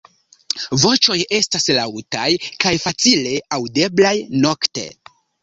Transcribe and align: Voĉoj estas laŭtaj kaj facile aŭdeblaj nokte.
Voĉoj 0.83 1.17
estas 1.39 1.67
laŭtaj 1.79 2.25
kaj 2.65 2.73
facile 2.87 3.35
aŭdeblaj 3.59 4.17
nokte. 4.49 4.89